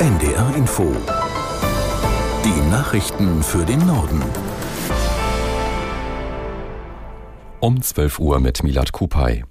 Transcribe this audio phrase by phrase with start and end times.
[0.00, 0.96] NDR Info.
[2.42, 4.22] Die Nachrichten für den Norden.
[7.60, 9.44] Um 12 Uhr mit Milad Kupay.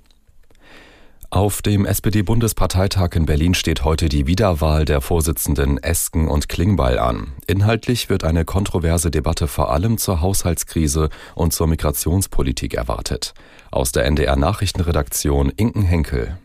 [1.29, 7.33] Auf dem SPD-Bundesparteitag in Berlin steht heute die Wiederwahl der Vorsitzenden Esken und Klingbeil an.
[7.45, 13.35] Inhaltlich wird eine kontroverse Debatte vor allem zur Haushaltskrise und zur Migrationspolitik erwartet.
[13.69, 16.39] Aus der NDR Nachrichtenredaktion Inken Henkel.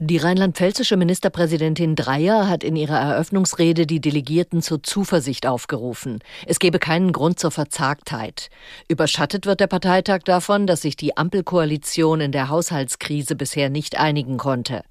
[0.00, 6.20] Die rheinland-pfälzische Ministerpräsidentin Dreyer hat in ihrer Eröffnungsrede die Delegierten zur Zuversicht aufgerufen.
[6.46, 8.48] Es gebe keinen Grund zur Verzagtheit.
[8.86, 14.36] Überschattet wird der Parteitag davon, dass sich die Ampelkoalition in der Haushaltskrise bisher nicht einigen
[14.36, 14.82] konnte.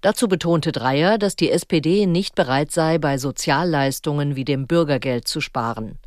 [0.00, 5.42] Dazu betonte Dreyer, dass die SPD nicht bereit sei, bei Sozialleistungen wie dem Bürgergeld zu
[5.42, 5.98] sparen.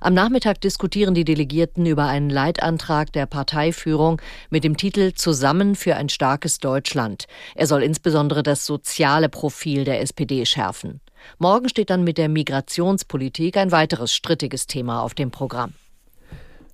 [0.00, 5.96] Am Nachmittag diskutieren die Delegierten über einen Leitantrag der Parteiführung mit dem Titel Zusammen für
[5.96, 7.26] ein starkes Deutschland.
[7.54, 11.00] Er soll insbesondere das soziale Profil der SPD schärfen.
[11.38, 15.72] Morgen steht dann mit der Migrationspolitik ein weiteres strittiges Thema auf dem Programm.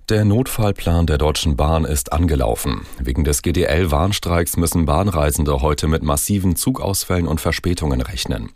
[0.08, 2.84] Der Notfallplan der Deutschen Bahn ist angelaufen.
[2.98, 8.50] Wegen des GDL-Warnstreiks müssen Bahnreisende heute mit massiven Zugausfällen und Verspätungen rechnen.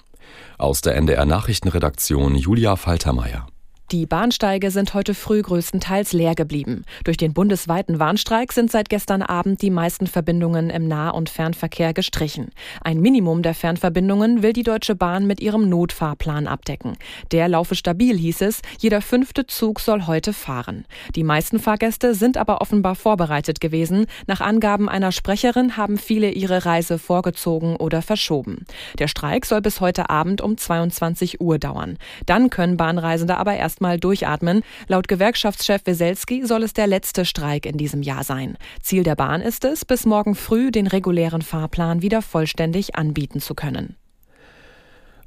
[0.58, 3.46] Aus der NDR Nachrichtenredaktion Julia Faltermeier.
[3.90, 6.84] Die Bahnsteige sind heute früh größtenteils leer geblieben.
[7.04, 11.92] Durch den bundesweiten Warnstreik sind seit gestern Abend die meisten Verbindungen im Nah- und Fernverkehr
[11.92, 12.48] gestrichen.
[12.80, 16.96] Ein Minimum der Fernverbindungen will die Deutsche Bahn mit ihrem Notfahrplan abdecken.
[17.30, 18.62] Der laufe stabil, hieß es.
[18.78, 20.86] Jeder fünfte Zug soll heute fahren.
[21.14, 24.06] Die meisten Fahrgäste sind aber offenbar vorbereitet gewesen.
[24.26, 28.64] Nach Angaben einer Sprecherin haben viele ihre Reise vorgezogen oder verschoben.
[28.98, 31.98] Der Streik soll bis heute Abend um 22 Uhr dauern.
[32.24, 34.62] Dann können Bahnreisende aber erst erstmal durchatmen.
[34.86, 38.56] Laut Gewerkschaftschef Weselski soll es der letzte Streik in diesem Jahr sein.
[38.80, 43.54] Ziel der Bahn ist es, bis morgen früh den regulären Fahrplan wieder vollständig anbieten zu
[43.54, 43.96] können.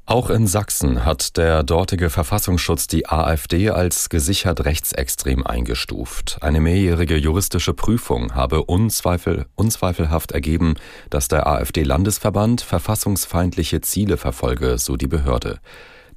[0.06, 6.38] Auch in Sachsen hat der dortige Verfassungsschutz die AfD als gesichert rechtsextrem eingestuft.
[6.40, 10.76] Eine mehrjährige juristische Prüfung habe unzweifel, unzweifelhaft ergeben,
[11.10, 15.58] dass der AfD-Landesverband verfassungsfeindliche Ziele verfolge, so die Behörde.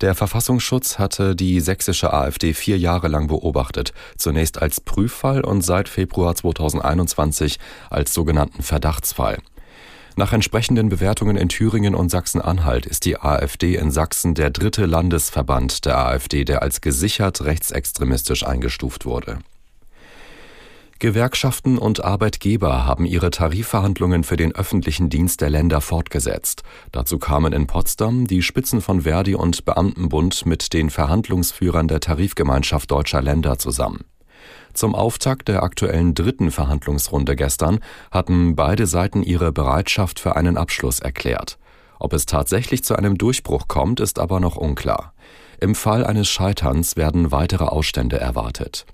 [0.02, 5.88] Der Verfassungsschutz hatte die sächsische AfD vier Jahre lang beobachtet, zunächst als Prüffall und seit
[5.88, 7.60] Februar 2021
[7.92, 9.38] als sogenannten Verdachtsfall.
[10.16, 15.86] Nach entsprechenden Bewertungen in Thüringen und Sachsen-Anhalt ist die AfD in Sachsen der dritte Landesverband
[15.86, 19.38] der AfD, der als gesichert rechtsextremistisch eingestuft wurde.
[21.02, 26.62] Gewerkschaften und Arbeitgeber haben ihre Tarifverhandlungen für den öffentlichen Dienst der Länder fortgesetzt.
[26.92, 32.92] Dazu kamen in Potsdam die Spitzen von Verdi und Beamtenbund mit den Verhandlungsführern der Tarifgemeinschaft
[32.92, 34.06] deutscher Länder zusammen.
[34.74, 37.80] Zum Auftakt der aktuellen dritten Verhandlungsrunde gestern
[38.12, 41.58] hatten beide Seiten ihre Bereitschaft für einen Abschluss erklärt.
[41.98, 45.16] Ob es tatsächlich zu einem Durchbruch kommt, ist aber noch unklar.
[45.60, 48.86] Im Fall eines Scheiterns werden weitere Ausstände erwartet.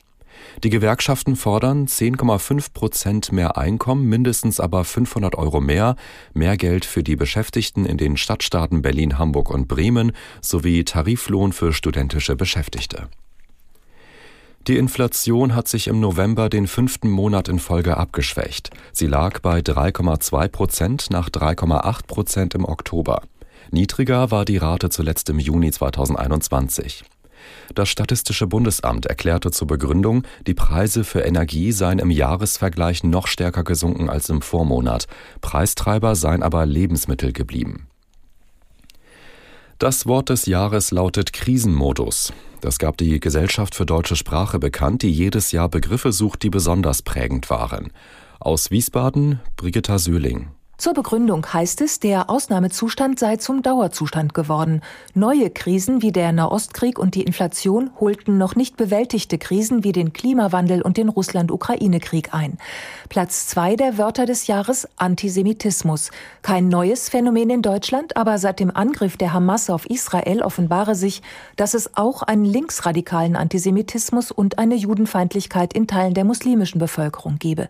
[0.63, 5.95] Die Gewerkschaften fordern 10,5 Prozent mehr Einkommen, mindestens aber 500 Euro mehr,
[6.33, 10.11] mehr Geld für die Beschäftigten in den Stadtstaaten Berlin, Hamburg und Bremen
[10.41, 13.09] sowie Tariflohn für studentische Beschäftigte.
[14.67, 18.71] Die Inflation hat sich im November den fünften Monat in Folge abgeschwächt.
[18.91, 23.21] Sie lag bei 3,2 Prozent nach 3,8 Prozent im Oktober.
[23.71, 27.05] Niedriger war die Rate zuletzt im Juni 2021.
[27.75, 33.63] Das Statistische Bundesamt erklärte zur Begründung, die Preise für Energie seien im Jahresvergleich noch stärker
[33.63, 35.07] gesunken als im Vormonat.
[35.41, 37.87] Preistreiber seien aber Lebensmittel geblieben.
[39.79, 42.33] Das Wort des Jahres lautet Krisenmodus.
[42.61, 47.03] Das gab die Gesellschaft für deutsche Sprache bekannt, die jedes Jahr Begriffe sucht, die besonders
[47.03, 47.91] prägend waren.
[48.39, 50.47] Aus Wiesbaden Brigitta Söhling.
[50.77, 54.81] Zur Begründung heißt es, der Ausnahmezustand sei zum Dauerzustand geworden.
[55.15, 60.13] Neue Krisen wie der Nahostkrieg und die Inflation holten noch nicht bewältigte Krisen wie den
[60.13, 62.59] Klimawandel und den Russland-Ukraine-Krieg ein.
[63.09, 66.11] Platz zwei der Wörter des Jahres Antisemitismus.
[66.43, 71.24] Kein neues Phänomen in Deutschland, aber seit dem Angriff der Hamas auf Israel offenbare sich,
[71.56, 77.68] dass es auch einen linksradikalen Antisemitismus und eine Judenfeindlichkeit in Teilen der muslimischen Bevölkerung gebe.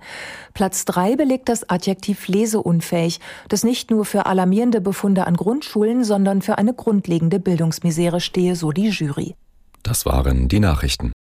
[0.54, 6.03] Platz drei belegt das Adjektiv leseunfähig unfähig, das nicht nur für alarmierende Befunde an Grundschulen,
[6.03, 9.35] sondern für eine grundlegende Bildungsmisere stehe, so die Jury.
[9.83, 11.11] Das waren die Nachrichten.